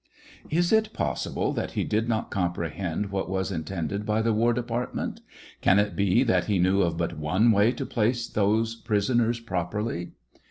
[0.49, 5.21] Is it pos.sible that he did not comprehend what was intended by the war department.?
[5.61, 10.13] Can it be that he knew of but one way to place those prisoners properly